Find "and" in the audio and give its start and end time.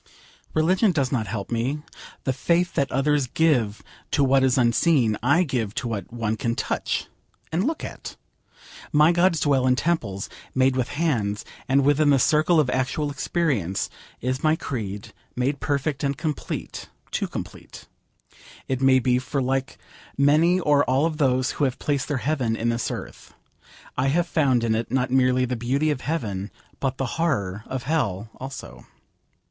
7.51-7.65, 11.69-11.85, 16.03-16.17